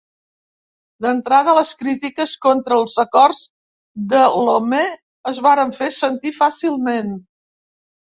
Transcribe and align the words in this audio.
D'entrada, 1.05 1.53
les 1.57 1.73
crítiques 1.81 2.33
contra 2.47 2.79
els 2.85 2.97
acords 3.05 3.43
de 4.17 4.25
Lomé 4.49 4.83
es 5.35 5.45
varen 5.51 5.79
fer 5.81 5.95
sentir 6.03 6.37
fàcilment. 6.43 7.19